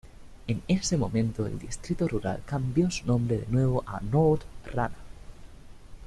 En 0.47 0.63
ese 0.67 0.97
momento, 0.97 1.45
el 1.45 1.59
distrito 1.59 2.07
rural 2.07 2.41
cambió 2.47 2.89
su 2.89 3.05
nombre 3.05 3.37
de 3.37 3.45
nuevo 3.51 3.83
a 3.85 3.99
Nord-Rana. 3.99 4.95